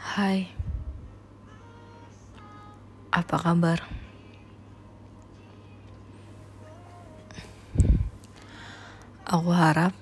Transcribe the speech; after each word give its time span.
Hai, 0.00 0.48
apa 3.12 3.36
kabar? 3.36 3.84
Aku 9.28 9.52
harap 9.52 9.92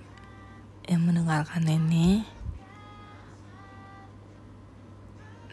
yang 0.87 1.03
mendengarkan 1.03 1.67
ini 1.67 2.23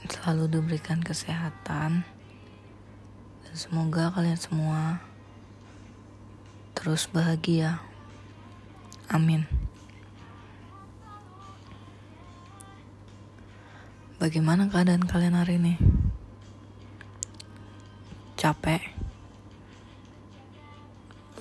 selalu 0.05 0.61
diberikan 0.61 1.01
kesehatan 1.01 2.05
dan 3.41 3.55
semoga 3.57 4.13
kalian 4.13 4.37
semua 4.37 5.01
terus 6.77 7.09
bahagia. 7.09 7.81
Amin. 9.09 9.64
Bagaimana 14.25 14.65
keadaan 14.65 15.05
kalian 15.05 15.37
hari 15.37 15.61
ini? 15.61 15.77
Capek? 18.33 18.81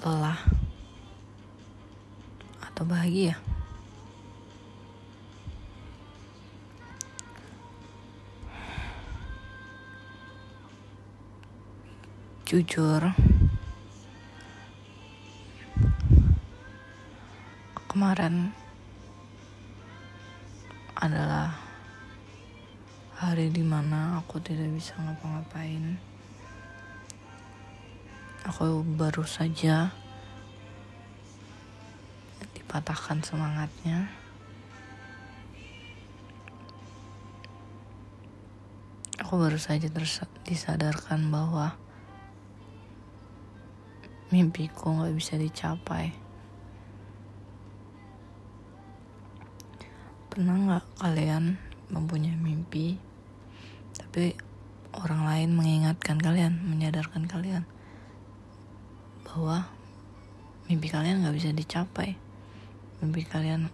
Lelah? 0.05 0.37
Atau 2.61 2.85
bahagia? 2.85 3.41
Jujur, 12.45 13.01
kemarin 17.89 18.53
hari 23.35 23.51
di 23.51 23.67
mana 23.67 24.23
aku 24.23 24.39
tidak 24.39 24.71
bisa 24.71 24.95
ngapa-ngapain. 24.95 25.99
Aku 28.47 28.87
baru 28.95 29.27
saja 29.27 29.91
dipatahkan 32.55 33.27
semangatnya. 33.27 34.07
Aku 39.19 39.35
baru 39.35 39.59
saja 39.59 39.91
disadarkan 40.47 41.27
bahwa 41.35 41.75
mimpiku 44.31 44.95
gak 44.95 45.11
bisa 45.11 45.35
dicapai. 45.35 46.15
Pernah 50.31 50.79
gak 50.79 50.87
kalian 51.03 51.59
mempunyai 51.91 52.39
mimpi, 52.39 53.14
tapi 53.95 54.35
orang 54.95 55.27
lain 55.27 55.51
mengingatkan 55.55 56.19
kalian, 56.19 56.59
menyadarkan 56.67 57.27
kalian 57.27 57.67
bahwa 59.27 59.67
mimpi 60.71 60.87
kalian 60.91 61.27
gak 61.27 61.35
bisa 61.35 61.51
dicapai. 61.51 62.15
Mimpi 63.03 63.27
kalian 63.27 63.71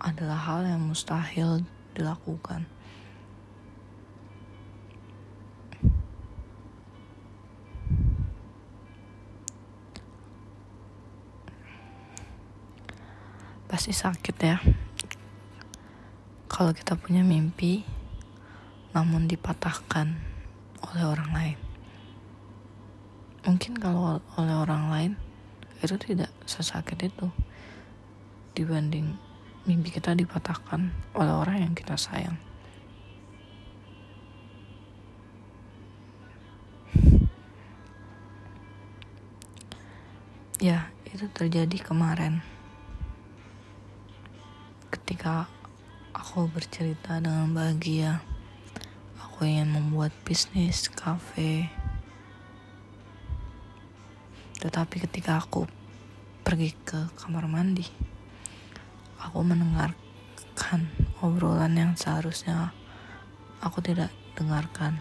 adalah 0.00 0.36
hal 0.36 0.68
yang 0.68 0.84
mustahil 0.84 1.64
dilakukan. 1.96 2.68
pasti 13.66 13.90
sakit 13.90 14.36
ya 14.40 14.56
kalau 16.56 16.72
kita 16.72 16.96
punya 16.96 17.20
mimpi 17.20 17.84
namun 18.96 19.28
dipatahkan 19.28 20.16
oleh 20.88 21.04
orang 21.04 21.30
lain. 21.36 21.58
Mungkin 23.44 23.76
kalau 23.76 24.24
oleh 24.40 24.56
orang 24.56 24.88
lain 24.88 25.12
itu 25.84 26.00
tidak 26.00 26.32
sesakit 26.48 27.12
itu. 27.12 27.28
Dibanding 28.56 29.20
mimpi 29.68 29.92
kita 29.92 30.16
dipatahkan 30.16 30.96
oleh 31.12 31.28
orang 31.36 31.60
yang 31.60 31.72
kita 31.76 31.92
sayang. 32.00 32.40
Ya 40.56 40.88
itu 41.04 41.28
terjadi 41.36 41.84
kemarin. 41.84 42.40
Ketika 44.88 45.52
aku 46.16 46.48
bercerita 46.48 47.20
dengan 47.20 47.52
bahagia. 47.52 48.24
Aku 49.20 49.44
ingin 49.44 49.68
membuat 49.68 50.16
bisnis 50.24 50.88
kafe. 50.88 51.68
Tetapi 54.56 54.96
ketika 55.04 55.44
aku 55.44 55.68
pergi 56.40 56.72
ke 56.72 57.12
kamar 57.20 57.44
mandi 57.50 57.84
aku 59.20 59.42
mendengarkan 59.44 60.88
obrolan 61.20 61.76
yang 61.76 61.92
seharusnya 62.00 62.72
aku 63.60 63.84
tidak 63.84 64.08
dengarkan. 64.40 64.96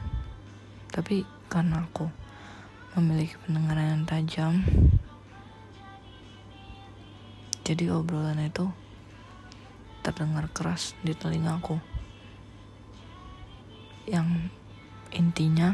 Tapi 0.91 1.23
karena 1.47 1.87
aku 1.87 2.11
memiliki 2.99 3.39
pendengaran 3.47 3.87
yang 3.95 4.03
tajam 4.03 4.53
jadi 7.63 7.91
obrolan 7.95 8.39
itu 8.43 8.67
terdengar 10.05 10.45
keras 10.53 10.93
di 11.01 11.17
telingaku. 11.17 11.81
Yang 14.05 14.53
intinya 15.09 15.73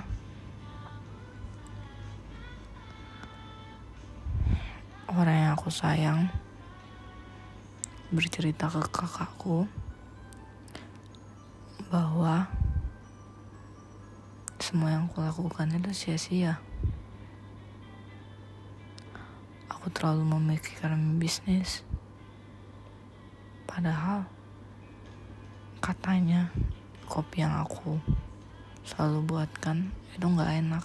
orang 5.12 5.36
yang 5.36 5.52
aku 5.60 5.68
sayang 5.68 6.32
bercerita 8.08 8.72
ke 8.72 8.80
kakakku 8.88 9.68
bahwa 11.92 12.48
semua 14.64 14.96
yang 14.96 15.12
aku 15.12 15.20
lakukan 15.20 15.76
itu 15.76 15.92
sia-sia. 15.92 16.64
Aku 19.68 19.92
terlalu 19.92 20.24
memikirkan 20.24 21.20
bisnis 21.20 21.84
Padahal 23.72 24.28
katanya 25.80 26.52
kopi 27.08 27.40
yang 27.40 27.64
aku 27.64 28.04
selalu 28.84 29.24
buatkan 29.24 29.96
itu 30.12 30.28
nggak 30.28 30.60
enak. 30.60 30.84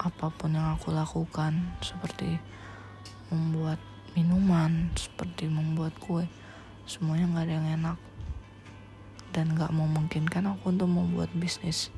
Apa 0.00 0.32
pun 0.32 0.56
yang 0.56 0.72
aku 0.72 0.96
lakukan 0.96 1.76
seperti 1.84 2.40
membuat 3.28 3.76
minuman, 4.16 4.88
seperti 4.96 5.44
membuat 5.52 5.92
kue, 6.00 6.24
semuanya 6.88 7.28
nggak 7.28 7.44
ada 7.44 7.54
yang 7.60 7.68
enak 7.84 7.98
dan 9.36 9.52
nggak 9.52 9.76
memungkinkan 9.76 10.56
aku 10.56 10.72
untuk 10.72 10.88
membuat 10.88 11.28
bisnis. 11.36 11.92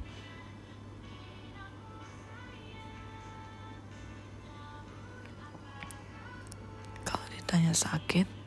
Kalau 7.06 7.26
ditanya 7.31 7.71
sakit, 7.71 8.44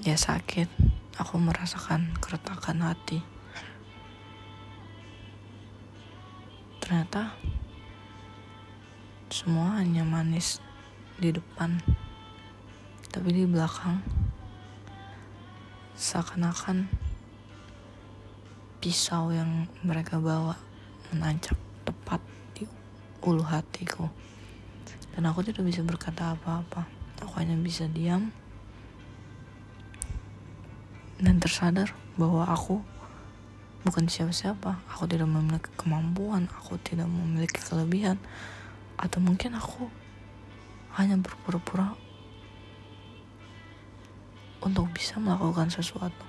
ya 0.00 0.16
sakit. 0.16 0.68
Aku 1.20 1.36
merasakan 1.36 2.16
keretakan 2.24 2.80
hati. 2.80 3.20
Ternyata 6.80 7.36
semua 9.28 9.76
hanya 9.76 10.00
manis 10.08 10.64
di 11.20 11.28
depan 11.28 11.76
tapi 13.12 13.28
di 13.36 13.44
belakang 13.44 14.00
seakan-akan 15.92 16.88
pisau 18.80 19.28
yang 19.36 19.68
mereka 19.84 20.16
bawa 20.16 20.56
menancap 21.12 21.60
tepat 21.84 22.24
di 22.56 22.64
ulu 23.20 23.44
hatiku. 23.44 24.08
Dan 25.12 25.28
aku 25.28 25.44
tidak 25.44 25.68
bisa 25.68 25.84
berkata 25.84 26.32
apa-apa. 26.32 26.88
Aku 27.20 27.36
hanya 27.36 27.52
bisa 27.60 27.84
diam 27.84 28.32
dan 31.20 31.36
tersadar 31.36 31.92
bahwa 32.16 32.48
aku 32.48 32.80
bukan 33.84 34.08
siapa-siapa. 34.08 34.80
Aku 34.96 35.04
tidak 35.04 35.28
memiliki 35.28 35.68
kemampuan, 35.76 36.48
aku 36.56 36.80
tidak 36.80 37.08
memiliki 37.08 37.60
kelebihan, 37.60 38.16
atau 38.96 39.20
mungkin 39.20 39.56
aku 39.56 39.88
hanya 40.96 41.20
berpura-pura 41.20 41.96
untuk 44.60 44.88
bisa 44.92 45.16
melakukan 45.20 45.72
sesuatu. 45.72 46.26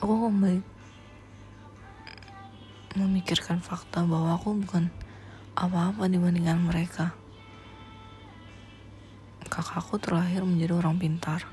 Aku 0.00 0.28
kembali 0.28 0.60
memikirkan 2.92 3.64
fakta 3.64 4.04
bahwa 4.04 4.36
aku 4.36 4.52
bukan 4.52 4.92
apa-apa 5.56 6.08
dibandingkan 6.08 6.60
mereka 6.60 7.16
kakakku 9.52 10.00
terlahir 10.00 10.40
menjadi 10.48 10.80
orang 10.80 10.96
pintar. 10.96 11.44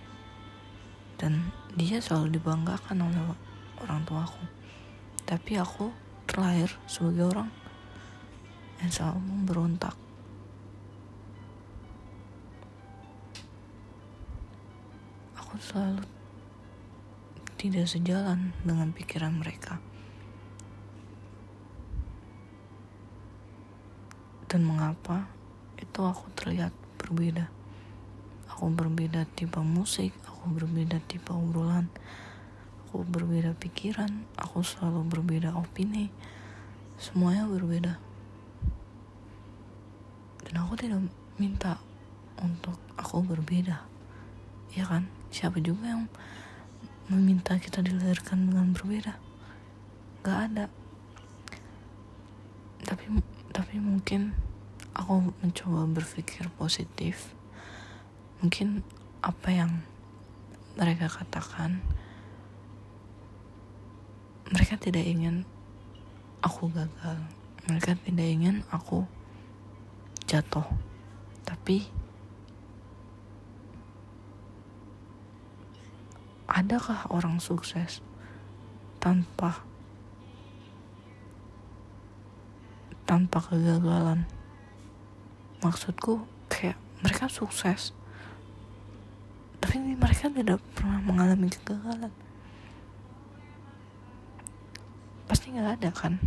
Dan 1.19 1.51
dia 1.75 2.00
selalu 2.00 2.40
dibanggakan 2.40 2.96
oleh 3.04 3.36
orang 3.84 4.07
tuaku. 4.07 4.40
Tapi 5.28 5.60
aku 5.60 5.92
terlahir 6.24 6.72
sebagai 6.88 7.28
orang 7.28 7.51
yang 8.80 8.88
selalu 8.88 9.19
memberontak. 9.19 9.92
Aku 15.36 15.60
selalu 15.60 16.07
tidak 17.60 17.84
sejalan 17.84 18.56
dengan 18.63 18.95
pikiran 18.95 19.36
mereka. 19.36 19.84
Dan 24.48 24.63
mengapa 24.63 25.28
itu 25.75 26.00
aku 26.00 26.31
terlihat 26.40 26.72
berbeda 26.95 27.59
aku 28.60 28.68
berbeda 28.76 29.24
tipe 29.40 29.64
musik 29.64 30.12
aku 30.28 30.52
berbeda 30.52 31.00
tipe 31.08 31.32
obrolan 31.32 31.88
aku 32.92 33.08
berbeda 33.08 33.56
pikiran 33.56 34.28
aku 34.36 34.60
selalu 34.60 35.08
berbeda 35.08 35.56
opini 35.56 36.12
semuanya 37.00 37.48
berbeda. 37.48 37.96
Dan 40.44 40.54
aku 40.60 40.76
tidak 40.76 41.00
minta 41.40 41.80
untuk 42.44 42.76
aku 43.00 43.24
berbeda 43.24 43.88
ya 44.76 44.84
kan? 44.84 45.08
Siapa 45.32 45.64
juga 45.64 45.96
yang 45.96 46.12
meminta 47.08 47.56
kita 47.56 47.80
dilahirkan 47.80 48.52
dengan 48.52 48.76
berbeda? 48.76 49.16
Gak 50.28 50.40
ada. 50.52 50.66
Tapi 52.84 53.24
tapi 53.56 53.80
mungkin 53.80 54.36
aku 54.92 55.32
mencoba 55.40 55.88
berpikir 55.88 56.52
positif 56.60 57.32
mungkin 58.40 58.88
apa 59.20 59.52
yang 59.52 59.84
mereka 60.80 61.12
katakan 61.12 61.84
mereka 64.50 64.80
tidak 64.82 65.06
ingin 65.06 65.46
aku 66.42 66.74
gagal. 66.74 67.20
Mereka 67.70 68.00
tidak 68.02 68.28
ingin 68.28 68.66
aku 68.74 69.06
jatuh. 70.26 70.66
Tapi 71.46 71.86
adakah 76.50 77.06
orang 77.14 77.38
sukses 77.38 78.02
tanpa 78.98 79.62
tanpa 83.06 83.38
kegagalan? 83.44 84.26
Maksudku 85.62 86.26
kayak 86.50 86.80
mereka 87.06 87.30
sukses 87.30 87.94
tapi 89.60 89.76
mereka 89.96 90.32
tidak 90.32 90.60
pernah 90.74 91.00
mengalami 91.04 91.52
kegagalan. 91.52 92.12
Pasti 95.30 95.54
nggak 95.54 95.78
ada 95.78 95.90
kan? 95.94 96.18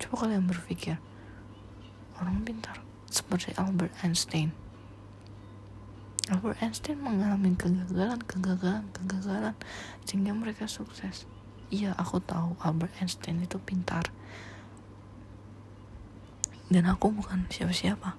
Coba 0.00 0.26
kalian 0.26 0.48
berpikir. 0.48 0.98
Orang 2.18 2.42
pintar 2.42 2.82
seperti 3.06 3.54
Albert 3.54 3.94
Einstein. 4.02 4.50
Albert 6.30 6.58
Einstein 6.62 6.98
mengalami 6.98 7.54
kegagalan 7.54 8.18
kegagalan 8.26 8.84
kegagalan 8.90 9.56
sehingga 10.02 10.34
mereka 10.34 10.66
sukses. 10.66 11.30
Iya 11.70 11.94
aku 11.94 12.18
tahu 12.18 12.58
Albert 12.58 12.96
Einstein 12.98 13.38
itu 13.44 13.60
pintar. 13.62 14.10
Dan 16.70 16.86
aku 16.86 17.10
bukan 17.10 17.50
siapa-siapa. 17.50 18.14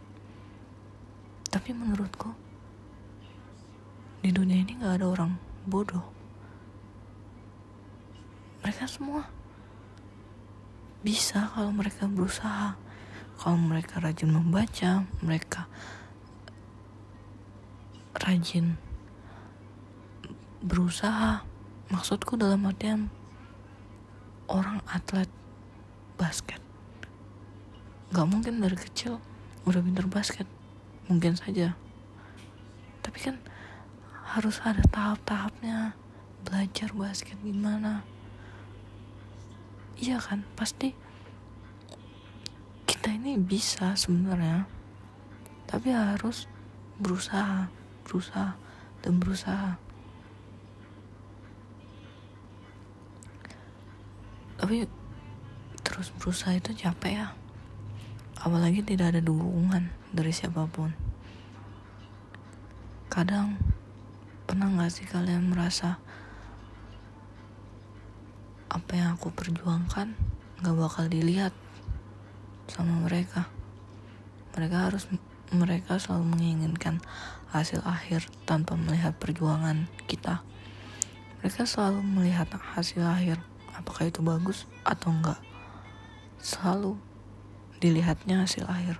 Tapi 1.51 1.71
menurutku 1.71 2.50
di 4.21 4.29
dunia 4.29 4.61
ini 4.61 4.77
gak 4.77 5.01
ada 5.01 5.09
orang 5.09 5.33
bodoh. 5.65 6.05
Mereka 8.61 8.85
semua 8.85 9.25
bisa 11.01 11.49
kalau 11.57 11.73
mereka 11.73 12.05
berusaha. 12.05 12.77
Kalau 13.41 13.57
mereka 13.57 13.97
rajin 13.97 14.29
membaca 14.29 15.09
mereka 15.25 15.65
rajin 18.13 18.77
berusaha. 20.61 21.41
Maksudku 21.89 22.37
dalam 22.37 22.63
artian 22.69 23.09
orang 24.45 24.85
atlet 24.85 25.27
basket. 26.21 26.61
Gak 28.13 28.29
mungkin 28.29 28.61
dari 28.61 28.77
kecil 28.77 29.17
udah 29.65 29.81
pinter 29.81 30.05
basket. 30.05 30.45
Mungkin 31.09 31.33
saja. 31.33 31.73
Tapi 33.01 33.17
kan 33.17 33.41
harus 34.31 34.63
ada 34.63 34.79
tahap-tahapnya. 34.87 35.91
Belajar 36.47 36.95
basket 36.95 37.35
gimana. 37.43 38.07
Iya 39.99 40.23
kan? 40.23 40.47
Pasti 40.55 40.95
kita 42.87 43.11
ini 43.11 43.35
bisa 43.35 43.91
sebenarnya. 43.99 44.63
Tapi 45.67 45.91
harus 45.91 46.47
berusaha 46.95 47.67
berusaha 48.07 48.55
dan 49.03 49.13
berusaha. 49.19 49.75
Tapi 54.59 54.87
terus 55.83 56.11
berusaha 56.15 56.55
itu 56.55 56.71
capek 56.75 57.19
ya. 57.19 57.27
Apalagi 58.41 58.81
tidak 58.81 59.15
ada 59.15 59.21
dukungan 59.21 59.91
dari 60.15 60.31
siapa 60.33 60.65
pun. 60.71 60.95
Kadang 63.11 63.70
Pernah 64.51 64.67
gak 64.83 64.91
sih 64.91 65.07
kalian 65.07 65.47
merasa 65.47 65.95
apa 68.67 68.91
yang 68.99 69.15
aku 69.15 69.31
perjuangkan 69.31 70.11
gak 70.59 70.75
bakal 70.75 71.07
dilihat 71.07 71.55
sama 72.67 72.99
mereka? 73.07 73.47
Mereka 74.51 74.91
harus 74.91 75.07
mereka 75.55 75.95
selalu 76.03 76.35
menginginkan 76.35 76.99
hasil 77.55 77.79
akhir 77.87 78.27
tanpa 78.43 78.75
melihat 78.75 79.15
perjuangan 79.15 79.87
kita. 80.11 80.43
Mereka 81.39 81.63
selalu 81.63 82.03
melihat 82.03 82.51
hasil 82.75 83.07
akhir, 83.07 83.39
apakah 83.71 84.11
itu 84.11 84.19
bagus 84.19 84.67
atau 84.83 85.15
enggak. 85.15 85.39
Selalu 86.43 86.99
dilihatnya 87.79 88.43
hasil 88.43 88.67
akhir. 88.67 88.99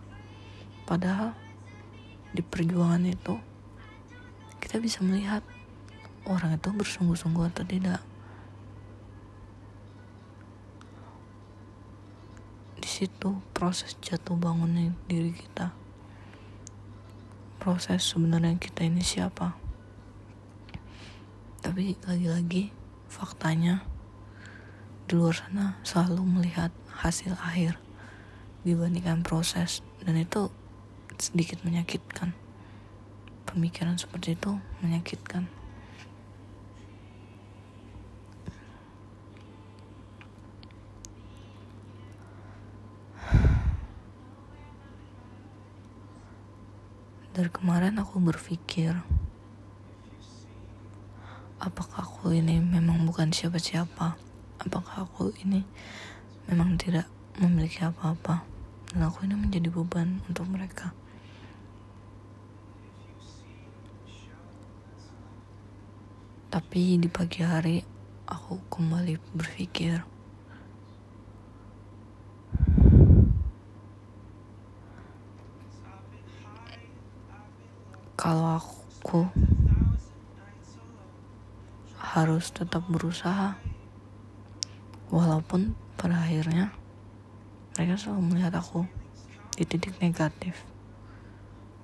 Padahal 0.87 1.35
di 2.31 2.39
perjuangan 2.39 3.03
itu 3.03 3.50
kita 4.61 4.77
bisa 4.77 5.01
melihat 5.01 5.41
orang 6.29 6.53
itu 6.53 6.69
bersungguh-sungguh 6.69 7.49
atau 7.49 7.65
tidak. 7.65 7.99
Di 12.77 12.85
situ 12.85 13.41
proses 13.57 13.97
jatuh 13.97 14.37
bangunnya 14.37 14.93
diri 15.09 15.33
kita. 15.33 15.73
Proses 17.57 18.05
sebenarnya 18.05 18.57
kita 18.61 18.85
ini 18.85 19.01
siapa. 19.01 19.57
Tapi 21.61 21.97
lagi-lagi 22.05 22.73
faktanya 23.09 23.85
di 25.05 25.13
luar 25.13 25.35
sana 25.35 25.77
selalu 25.83 26.41
melihat 26.41 26.71
hasil 27.03 27.37
akhir 27.37 27.77
dibandingkan 28.65 29.25
proses 29.25 29.85
dan 30.01 30.17
itu 30.17 30.49
sedikit 31.21 31.61
menyakitkan 31.61 32.33
pemikiran 33.47 33.97
seperti 33.99 34.37
itu 34.37 34.57
menyakitkan. 34.79 35.49
Dari 47.31 47.47
kemarin 47.47 47.95
aku 47.95 48.19
berpikir, 48.19 48.91
apakah 51.63 52.03
aku 52.03 52.35
ini 52.35 52.59
memang 52.59 53.07
bukan 53.07 53.31
siapa-siapa? 53.31 54.19
Apakah 54.59 55.07
aku 55.07 55.31
ini 55.39 55.63
memang 56.51 56.75
tidak 56.75 57.07
memiliki 57.39 57.87
apa-apa? 57.87 58.43
Dan 58.91 59.07
aku 59.07 59.23
ini 59.23 59.39
menjadi 59.39 59.71
beban 59.71 60.19
untuk 60.27 60.43
mereka. 60.51 60.91
Tapi 66.51 66.99
di 66.99 67.07
pagi 67.07 67.47
hari 67.47 67.79
aku 68.27 68.59
kembali 68.67 69.15
berpikir. 69.31 70.03
Kalau 78.19 78.59
aku 78.59 79.31
harus 81.95 82.51
tetap 82.51 82.83
berusaha 82.91 83.55
walaupun 85.07 85.71
pada 85.95 86.19
akhirnya 86.19 86.75
mereka 87.79 87.95
selalu 87.95 88.27
melihat 88.27 88.59
aku 88.59 88.83
di 89.55 89.63
titik 89.63 89.95
negatif. 90.03 90.67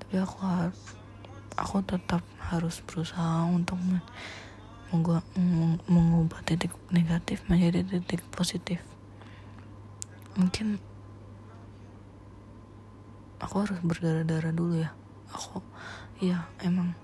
Tapi 0.04 0.20
aku 0.20 0.44
harus 0.44 0.80
aku 1.56 1.80
tetap 1.88 2.20
harus 2.52 2.84
berusaha 2.84 3.48
untuk 3.48 3.80
mengubah 4.92 6.40
titik 6.48 6.72
negatif 6.88 7.44
menjadi 7.52 7.84
titik 7.84 8.24
positif. 8.32 8.80
Mungkin 10.40 10.80
aku 13.44 13.56
harus 13.68 13.80
berdarah-darah 13.84 14.56
dulu 14.56 14.80
ya. 14.80 14.96
Aku 15.36 15.60
iya 16.24 16.48
emang 16.64 16.96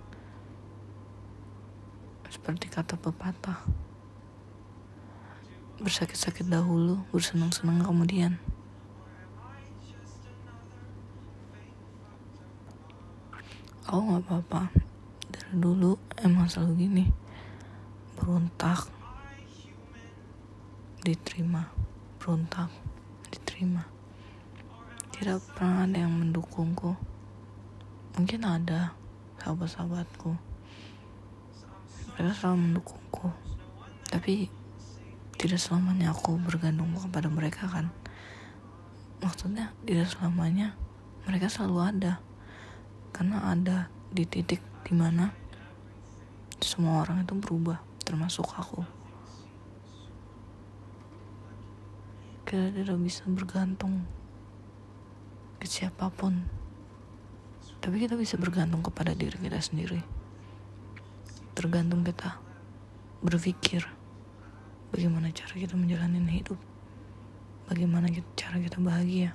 seperti 2.31 2.71
kata 2.71 2.95
pepatah 2.95 3.61
bersakit-sakit 5.83 6.47
dahulu 6.47 7.03
bersenang-senang 7.11 7.83
kemudian. 7.83 8.39
Aku 13.83 13.99
nggak 13.99 14.23
apa-apa. 14.23 14.71
Dari 15.27 15.51
dulu 15.59 15.99
emang 16.23 16.47
selalu 16.47 16.87
gini 16.87 17.22
berontak 18.23 18.87
diterima 21.03 21.67
berontak 22.23 22.71
diterima. 23.27 23.83
Tidak 25.11 25.35
pernah 25.51 25.83
ada 25.83 26.07
yang 26.07 26.15
mendukungku. 26.15 26.95
Mungkin 28.15 28.47
ada 28.47 28.95
sahabat-sahabatku. 29.43 30.31
Mereka 32.15 32.31
selalu 32.31 32.57
mendukungku. 32.63 33.27
Tapi 34.07 34.47
tidak 35.35 35.59
selamanya 35.59 36.15
aku 36.15 36.39
bergantung 36.39 36.95
kepada 36.95 37.27
mereka 37.27 37.67
kan? 37.67 37.91
Maksudnya 39.19 39.75
tidak 39.83 40.15
selamanya 40.15 40.79
mereka 41.27 41.51
selalu 41.51 41.77
ada. 41.83 42.13
Karena 43.11 43.51
ada 43.51 43.91
di 44.15 44.23
titik 44.23 44.63
di 44.87 44.95
mana 44.95 45.35
semua 46.63 47.03
orang 47.03 47.27
itu 47.27 47.35
berubah 47.35 47.83
termasuk 48.03 48.45
aku. 48.53 48.83
Kita 52.43 52.69
tidak 52.69 52.99
bisa 53.01 53.25
bergantung 53.25 54.05
ke 55.57 55.65
siapa 55.65 56.11
pun. 56.13 56.43
Tapi 57.79 57.95
kita 58.03 58.19
bisa 58.19 58.37
bergantung 58.37 58.83
kepada 58.83 59.15
diri 59.15 59.35
kita 59.35 59.59
sendiri. 59.59 60.03
Tergantung 61.55 62.03
kita 62.05 62.37
berpikir 63.23 63.87
bagaimana 64.91 65.31
cara 65.31 65.55
kita 65.55 65.73
menjalani 65.79 66.19
hidup. 66.29 66.59
Bagaimana 67.71 68.11
cara 68.35 68.59
kita 68.59 68.77
bahagia. 68.83 69.31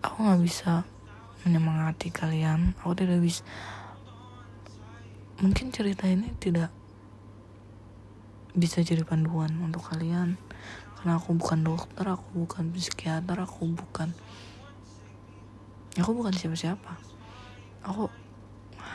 Aku 0.00 0.16
nggak 0.22 0.40
bisa 0.46 0.86
menyemangati 1.44 2.08
kalian. 2.14 2.78
Aku 2.80 2.96
tidak 2.96 3.20
bisa 3.20 3.42
mungkin 5.42 5.74
cerita 5.74 6.06
ini 6.06 6.30
tidak 6.38 6.70
bisa 8.54 8.86
jadi 8.86 9.02
panduan 9.02 9.50
untuk 9.58 9.82
kalian. 9.90 10.38
Karena 10.94 11.18
aku 11.18 11.34
bukan 11.36 11.66
dokter 11.66 12.06
aku 12.06 12.46
bukan 12.46 12.70
psikiater 12.72 13.36
aku 13.42 13.66
bukan 13.74 14.14
aku 15.98 16.10
bukan 16.14 16.34
siapa-siapa. 16.34 16.98
Aku 17.84 18.08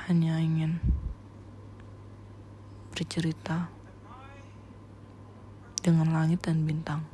hanya 0.08 0.40
ingin 0.40 0.80
bercerita 2.96 3.70
dengan 5.80 6.12
langit 6.12 6.44
dan 6.44 6.66
bintang. 6.66 7.06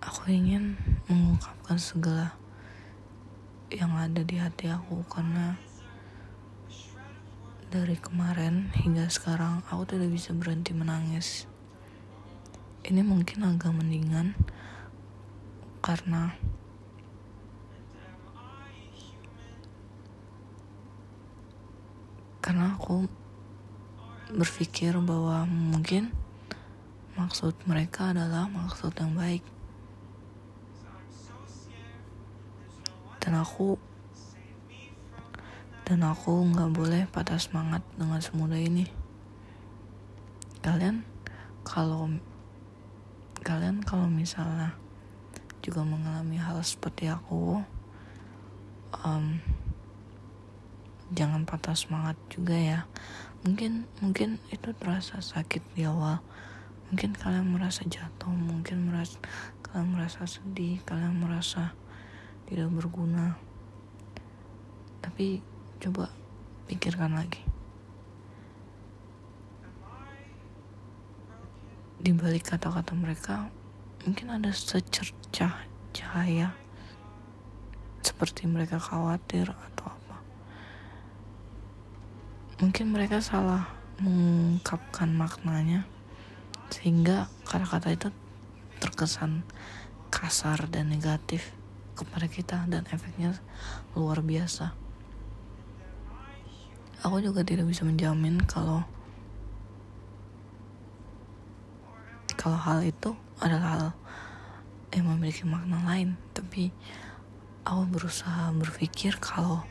Aku 0.00 0.30
ingin 0.30 0.78
mengungkapkan 1.10 1.76
segala 1.76 2.38
yang 3.66 3.98
ada 3.98 4.22
di 4.22 4.38
hati 4.38 4.70
aku 4.70 5.02
karena 5.10 5.58
dari 7.66 7.98
kemarin 7.98 8.70
hingga 8.78 9.10
sekarang 9.10 9.66
aku 9.66 9.82
tidak 9.90 10.14
bisa 10.14 10.30
berhenti 10.30 10.70
menangis. 10.70 11.50
Ini 12.86 13.02
mungkin 13.02 13.42
agak 13.42 13.74
mendingan 13.74 14.38
karena 15.82 16.38
karena 22.38 22.78
aku 22.78 23.10
berpikir 24.30 24.94
bahwa 25.02 25.42
mungkin 25.50 26.14
maksud 27.18 27.58
mereka 27.66 28.14
adalah 28.14 28.46
maksud 28.46 28.94
yang 28.94 29.18
baik. 29.18 29.55
Dan 33.26 33.42
aku 33.42 33.74
dan 35.82 36.06
aku 36.06 36.46
nggak 36.46 36.70
boleh 36.70 37.02
patah 37.10 37.42
semangat 37.42 37.82
dengan 37.98 38.22
semudah 38.22 38.54
ini. 38.54 38.86
Kalian 40.62 41.02
kalau 41.66 42.06
kalian 43.42 43.82
kalau 43.82 44.06
misalnya 44.06 44.78
juga 45.58 45.82
mengalami 45.82 46.38
hal 46.38 46.62
seperti 46.62 47.10
aku 47.10 47.58
um, 49.02 49.42
jangan 51.10 51.42
patah 51.42 51.74
semangat 51.74 52.14
juga 52.30 52.54
ya. 52.54 52.80
Mungkin 53.42 53.90
mungkin 53.98 54.38
itu 54.54 54.70
terasa 54.70 55.18
sakit 55.18 55.62
di 55.74 55.82
awal. 55.82 56.22
Mungkin 56.94 57.18
kalian 57.18 57.50
merasa 57.50 57.82
jatuh 57.82 58.30
mungkin 58.30 58.86
merasa 58.86 59.18
kalian 59.66 59.98
merasa 59.98 60.22
sedih 60.30 60.78
kalian 60.86 61.18
merasa 61.18 61.74
tidak 62.46 62.70
berguna. 62.70 63.34
Tapi 65.02 65.42
coba 65.82 66.10
pikirkan 66.70 67.18
lagi. 67.18 67.42
Di 71.98 72.14
balik 72.14 72.46
kata-kata 72.54 72.94
mereka 72.94 73.50
mungkin 74.06 74.30
ada 74.30 74.54
secercah 74.54 75.66
cahaya 75.90 76.54
seperti 78.06 78.46
mereka 78.46 78.78
khawatir 78.78 79.50
atau 79.50 79.90
apa. 79.90 80.16
Mungkin 82.62 82.94
mereka 82.94 83.18
salah 83.18 83.66
mengungkapkan 83.98 85.10
maknanya 85.10 85.88
sehingga 86.70 87.26
kata-kata 87.48 87.90
itu 87.90 88.08
terkesan 88.78 89.42
kasar 90.12 90.70
dan 90.70 90.92
negatif 90.92 91.50
kepada 91.96 92.28
kita 92.28 92.68
dan 92.68 92.84
efeknya 92.92 93.32
luar 93.96 94.20
biasa. 94.20 94.76
Aku 97.08 97.24
juga 97.24 97.40
tidak 97.40 97.64
bisa 97.64 97.88
menjamin 97.88 98.44
kalau 98.44 98.84
kalau 102.36 102.60
hal 102.60 102.84
itu 102.84 103.16
adalah 103.40 103.68
hal 103.72 103.86
yang 104.92 105.08
memiliki 105.08 105.48
makna 105.48 105.80
lain. 105.88 106.20
Tapi 106.36 106.68
aku 107.64 107.82
berusaha 107.88 108.52
berpikir 108.52 109.16
kalau 109.16 109.64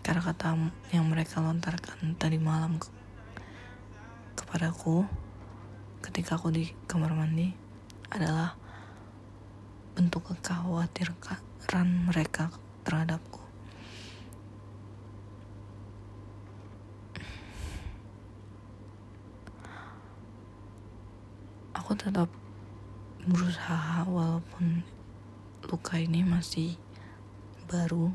kata-kata 0.00 0.56
yang 0.96 1.04
mereka 1.06 1.44
lontarkan 1.44 2.16
tadi 2.16 2.40
malam 2.40 2.80
ke 2.80 2.88
kepadaku 4.40 5.04
ketika 6.00 6.40
aku 6.40 6.48
di 6.48 6.72
kamar 6.88 7.12
mandi 7.12 7.52
adalah 8.08 8.56
bentuk 9.94 10.32
kekhawatiran 10.32 11.49
mereka 12.10 12.48
terhadapku. 12.82 13.38
Aku 21.76 21.92
tetap 21.94 22.26
berusaha 23.24 24.02
walaupun 24.08 24.82
luka 25.70 26.00
ini 26.00 26.26
masih 26.26 26.74
baru 27.70 28.10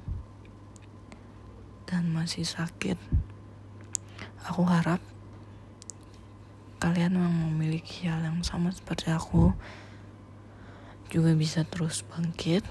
dan 1.87 2.11
masih 2.11 2.43
sakit. 2.43 2.99
Aku 4.45 4.67
harap 4.67 4.99
kalian 6.83 7.17
yang 7.17 7.31
memiliki 7.31 8.11
hal 8.11 8.21
yang 8.21 8.43
sama 8.43 8.69
seperti 8.69 9.09
aku 9.09 9.55
juga 11.09 11.31
bisa 11.33 11.63
terus 11.63 12.03
bangkit 12.03 12.61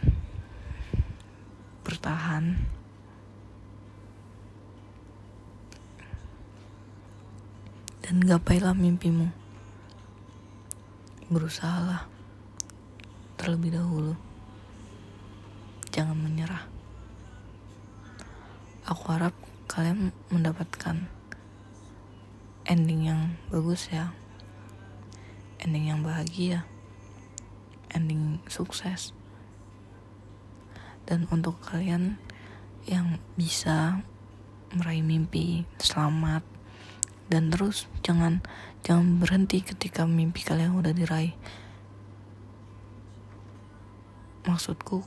bertahan. 1.85 2.57
Dan 8.01 8.17
gapailah 8.25 8.73
mimpimu. 8.73 9.29
Berusahalah 11.29 12.09
terlebih 13.37 13.77
dahulu. 13.77 14.17
Jangan 15.93 16.17
menyerah. 16.17 16.65
Aku 18.89 19.05
harap 19.13 19.33
kalian 19.69 20.13
mendapatkan 20.29 21.09
ending 22.65 23.09
yang 23.09 23.21
bagus 23.53 23.89
ya. 23.93 24.13
Ending 25.61 25.93
yang 25.93 26.01
bahagia. 26.05 26.65
Ending 27.93 28.41
sukses 28.49 29.17
dan 31.05 31.29
untuk 31.29 31.61
kalian 31.61 32.17
yang 32.85 33.21
bisa 33.37 34.05
meraih 34.75 35.05
mimpi 35.05 35.65
selamat 35.81 36.43
dan 37.29 37.49
terus 37.49 37.89
jangan 38.05 38.45
jangan 38.85 39.17
berhenti 39.17 39.65
ketika 39.65 40.05
mimpi 40.05 40.45
kalian 40.45 40.77
udah 40.77 40.93
diraih 40.93 41.33
maksudku 44.45 45.01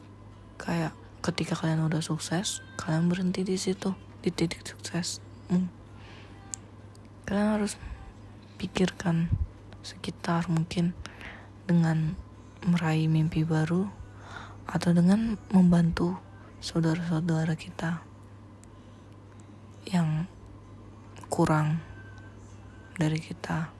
kayak 0.58 0.98
ketika 1.22 1.54
kalian 1.54 1.86
udah 1.86 2.02
sukses 2.02 2.66
kalian 2.80 3.12
berhenti 3.12 3.46
di 3.46 3.60
situ 3.60 3.94
di 4.26 4.34
titik 4.34 4.66
sukses 4.66 5.22
hmm. 5.54 5.70
kalian 7.30 7.62
harus 7.62 7.78
pikirkan 8.58 9.30
sekitar 9.86 10.50
mungkin 10.50 10.98
dengan 11.70 12.18
meraih 12.66 13.06
mimpi 13.06 13.46
baru 13.46 13.97
atau 14.68 14.92
dengan 14.92 15.40
membantu 15.50 16.20
saudara-saudara 16.60 17.56
kita 17.56 18.04
yang 19.88 20.28
kurang 21.32 21.80
dari 23.00 23.20
kita 23.24 23.72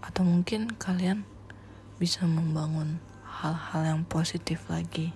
atau 0.00 0.22
mungkin 0.24 0.72
kalian 0.80 1.28
bisa 2.00 2.24
membangun 2.24 2.98
hal-hal 3.28 3.84
yang 3.84 4.00
positif 4.08 4.64
lagi 4.72 5.12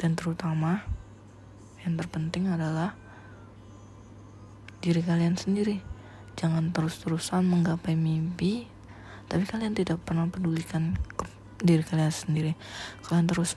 dan 0.00 0.16
terutama 0.16 0.86
yang 1.84 1.96
terpenting 2.00 2.48
adalah 2.48 2.96
diri 4.80 5.04
kalian 5.04 5.36
sendiri. 5.36 5.84
Jangan 6.40 6.72
terus-terusan 6.72 7.44
menggapai 7.44 7.92
mimpi, 8.00 8.64
tapi 9.28 9.44
kalian 9.44 9.76
tidak 9.76 10.00
pernah 10.00 10.24
pedulikan 10.24 10.96
diri 11.60 11.84
kalian 11.84 12.12
sendiri. 12.12 12.52
Kalian 13.04 13.28
terus 13.28 13.56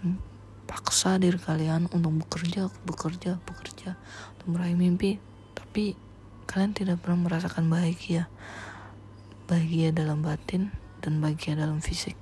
paksa 0.69 1.19
diri 1.19 1.39
kalian 1.39 1.91
untuk 1.91 2.23
bekerja, 2.23 2.71
bekerja, 2.87 3.39
bekerja 3.43 3.95
untuk 4.37 4.47
meraih 4.53 4.77
mimpi, 4.77 5.17
tapi 5.55 5.97
kalian 6.45 6.75
tidak 6.75 7.01
pernah 7.03 7.27
merasakan 7.27 7.67
bahagia. 7.71 8.27
Bahagia 9.49 9.91
dalam 9.91 10.23
batin 10.23 10.71
dan 11.03 11.19
bahagia 11.19 11.59
dalam 11.59 11.83
fisik. 11.83 12.15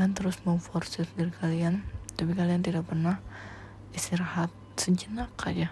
kalian 0.00 0.16
terus 0.16 0.40
memforsir 0.48 1.04
diri 1.12 1.28
kalian 1.28 1.84
tapi 2.16 2.32
kalian 2.32 2.64
tidak 2.64 2.88
pernah 2.88 3.20
istirahat 3.92 4.48
sejenak 4.72 5.28
aja 5.44 5.68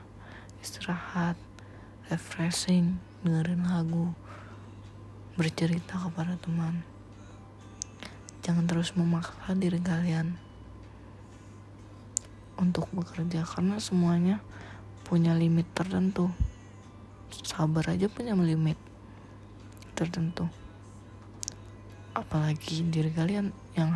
istirahat 0.61 1.33
refreshing 2.13 3.01
dengerin 3.25 3.65
lagu 3.65 4.13
bercerita 5.39 5.95
kepada 5.95 6.35
teman. 6.43 6.83
Jangan 8.43 8.67
terus 8.67 8.91
memaksa 8.99 9.55
diri 9.55 9.79
kalian 9.79 10.35
untuk 12.59 12.91
bekerja 12.91 13.47
karena 13.47 13.79
semuanya 13.79 14.43
punya 15.07 15.39
limit 15.39 15.71
tertentu. 15.79 16.35
Sabar 17.47 17.87
aja 17.87 18.11
punya 18.11 18.35
limit 18.35 18.75
tertentu. 19.95 20.51
Apalagi 22.19 22.83
diri 22.91 23.15
kalian 23.15 23.55
yang 23.79 23.95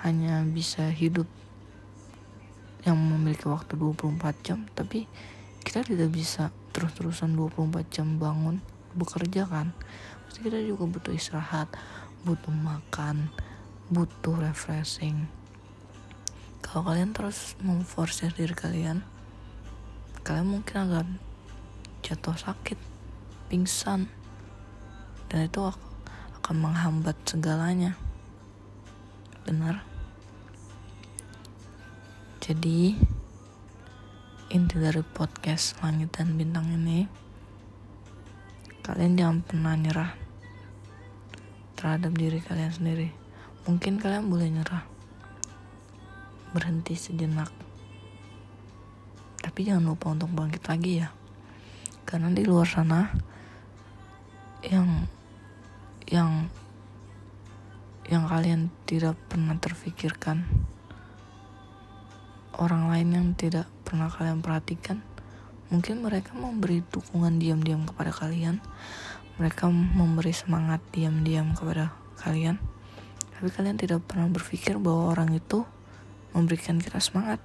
hanya 0.00 0.48
bisa 0.48 0.88
hidup 0.88 1.28
yang 2.88 2.96
memiliki 2.96 3.44
waktu 3.52 3.76
24 3.76 4.32
jam 4.40 4.64
tapi 4.72 5.04
kita 5.60 5.84
tidak 5.84 6.08
bisa 6.08 6.48
terus-terusan 6.72 7.36
24 7.36 7.84
jam 7.92 8.16
bangun 8.16 8.64
bekerja 8.94 9.44
kan 9.44 9.74
pasti 10.28 10.44
kita 10.44 10.60
juga 10.60 10.84
butuh 10.84 11.16
istirahat 11.16 11.72
butuh 12.28 12.52
makan 12.52 13.32
butuh 13.88 14.36
refreshing. 14.36 15.24
Kalau 16.60 16.84
kalian 16.84 17.16
terus 17.16 17.56
memforce 17.64 18.28
diri 18.36 18.52
kalian 18.52 19.00
kalian 20.20 20.60
mungkin 20.60 20.76
akan 20.84 21.08
jatuh 22.04 22.36
sakit 22.36 22.76
pingsan. 23.48 24.12
Dan 25.32 25.48
itu 25.48 25.64
akan 25.64 26.56
menghambat 26.60 27.16
segalanya. 27.24 27.96
Benar? 29.48 29.80
Jadi 32.44 32.92
inti 34.52 34.76
dari 34.76 35.00
podcast 35.00 35.80
langit 35.80 36.12
dan 36.12 36.36
bintang 36.36 36.68
ini 36.68 37.08
kalian 38.80 39.20
jangan 39.20 39.38
pernah 39.44 39.76
nyerah 39.76 40.27
terhadap 41.78 42.10
diri 42.18 42.42
kalian 42.42 42.74
sendiri. 42.74 43.14
Mungkin 43.70 44.02
kalian 44.02 44.26
boleh 44.26 44.50
nyerah. 44.50 44.82
Berhenti 46.50 46.98
sejenak. 46.98 47.54
Tapi 49.38 49.62
jangan 49.62 49.94
lupa 49.94 50.10
untuk 50.10 50.34
bangkit 50.34 50.66
lagi 50.66 51.06
ya. 51.06 51.14
Karena 52.02 52.34
di 52.34 52.42
luar 52.42 52.66
sana 52.66 53.14
yang 54.66 55.06
yang 56.10 56.50
yang 58.10 58.26
kalian 58.26 58.74
tidak 58.88 59.14
pernah 59.30 59.54
terfikirkan 59.54 60.42
orang 62.58 62.90
lain 62.90 63.08
yang 63.14 63.26
tidak 63.38 63.70
pernah 63.86 64.10
kalian 64.10 64.42
perhatikan 64.42 65.04
mungkin 65.68 66.00
mereka 66.00 66.32
memberi 66.32 66.80
dukungan 66.80 67.36
diam-diam 67.36 67.84
kepada 67.84 68.10
kalian 68.10 68.58
mereka 69.38 69.70
memberi 69.70 70.34
semangat 70.34 70.82
diam-diam 70.90 71.54
kepada 71.54 71.94
kalian. 72.20 72.58
Tapi 73.38 73.48
kalian 73.54 73.78
tidak 73.78 74.02
pernah 74.04 74.26
berpikir 74.26 74.76
bahwa 74.82 75.14
orang 75.14 75.30
itu 75.32 75.62
memberikan 76.34 76.82
kita 76.82 76.98
semangat. 76.98 77.38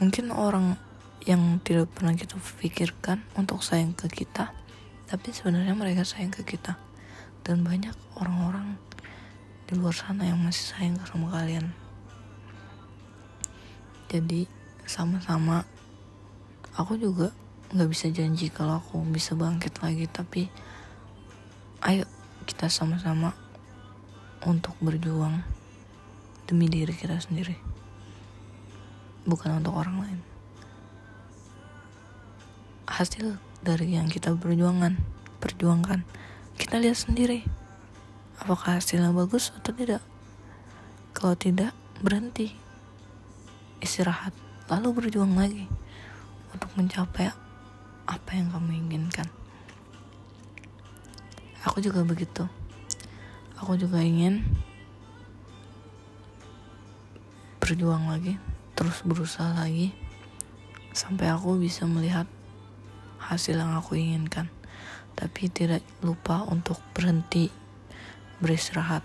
Mungkin 0.00 0.32
orang 0.32 0.80
yang 1.28 1.60
tidak 1.60 1.92
pernah 1.92 2.16
kita 2.16 2.36
pikirkan 2.60 3.20
untuk 3.36 3.60
sayang 3.60 3.92
ke 3.92 4.08
kita 4.08 4.64
tapi 5.04 5.30
sebenarnya 5.30 5.76
mereka 5.76 6.02
sayang 6.02 6.32
ke 6.32 6.42
kita. 6.42 6.80
Dan 7.44 7.60
banyak 7.60 7.92
orang-orang 8.16 8.80
di 9.68 9.76
luar 9.76 9.92
sana 9.92 10.24
yang 10.24 10.40
masih 10.40 10.74
sayang 10.74 10.96
sama 11.04 11.28
kalian. 11.28 11.70
Jadi 14.08 14.48
sama-sama 14.88 15.68
aku 16.74 16.96
juga 16.96 17.30
nggak 17.74 17.90
bisa 17.90 18.06
janji 18.14 18.54
kalau 18.54 18.78
aku 18.78 19.02
bisa 19.10 19.34
bangkit 19.34 19.82
lagi 19.82 20.06
tapi 20.06 20.46
ayo 21.82 22.06
kita 22.46 22.70
sama-sama 22.70 23.34
untuk 24.46 24.78
berjuang 24.78 25.42
demi 26.46 26.70
diri 26.70 26.94
kita 26.94 27.18
sendiri 27.18 27.74
bukan 29.24 29.58
untuk 29.58 29.74
orang 29.74 29.96
lain. 30.04 30.20
Hasil 32.84 33.40
dari 33.64 33.96
yang 33.96 34.06
kita 34.12 34.36
perjuangan 34.36 35.00
perjuangkan 35.40 36.04
kita 36.54 36.78
lihat 36.78 37.00
sendiri 37.00 37.42
apakah 38.38 38.78
hasilnya 38.78 39.10
bagus 39.10 39.50
atau 39.56 39.72
tidak. 39.72 40.04
Kalau 41.10 41.34
tidak 41.34 41.72
berhenti 42.04 42.52
istirahat, 43.80 44.36
lalu 44.68 45.04
berjuang 45.04 45.32
lagi 45.38 45.64
untuk 46.52 46.70
mencapai 46.76 47.32
apa 48.04 48.36
yang 48.36 48.52
kamu 48.52 48.84
inginkan. 48.84 49.28
Aku 51.64 51.80
juga 51.80 52.04
begitu. 52.04 52.44
Aku 53.56 53.80
juga 53.80 54.04
ingin 54.04 54.44
berjuang 57.64 58.12
lagi, 58.12 58.36
terus 58.76 59.00
berusaha 59.00 59.56
lagi 59.56 59.96
sampai 60.92 61.32
aku 61.32 61.56
bisa 61.56 61.88
melihat 61.88 62.28
hasil 63.16 63.56
yang 63.56 63.72
aku 63.72 63.96
inginkan. 63.96 64.52
Tapi 65.16 65.48
tidak 65.48 65.80
lupa 66.04 66.44
untuk 66.44 66.76
berhenti 66.92 67.48
beristirahat. 68.44 69.00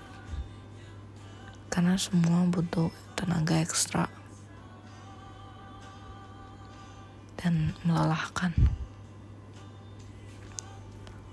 Karena 1.72 1.96
semua 1.96 2.44
butuh 2.50 2.92
tenaga 3.16 3.62
ekstra 3.62 4.12
dan 7.40 7.72
melelahkan. 7.88 8.52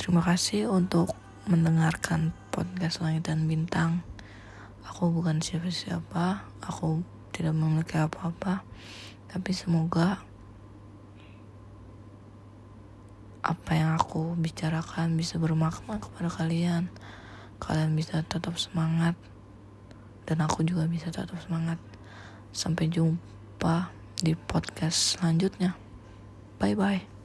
Terima 0.06 0.22
kasih 0.22 0.70
untuk 0.70 1.18
mendengarkan 1.50 2.30
podcast 2.54 3.02
Langit 3.02 3.26
dan 3.26 3.50
Bintang. 3.50 4.06
Aku 4.86 5.10
bukan 5.10 5.42
siapa-siapa, 5.42 6.46
aku 6.62 7.02
tidak 7.34 7.58
memiliki 7.58 7.98
apa-apa, 7.98 8.62
tapi 9.26 9.50
semoga 9.50 10.22
apa 13.42 13.72
yang 13.74 13.98
aku 13.98 14.38
bicarakan 14.38 15.18
bisa 15.18 15.42
bermakna 15.42 15.98
kepada 15.98 16.30
kalian. 16.30 16.86
Kalian 17.58 17.98
bisa 17.98 18.22
tetap 18.22 18.54
semangat, 18.62 19.18
dan 20.22 20.38
aku 20.38 20.62
juga 20.62 20.86
bisa 20.86 21.10
tetap 21.10 21.34
semangat. 21.42 21.82
Sampai 22.54 22.86
jumpa 22.86 23.90
di 24.22 24.38
podcast 24.38 25.18
selanjutnya. 25.18 25.74
Bye 26.62 26.78
bye. 26.78 27.15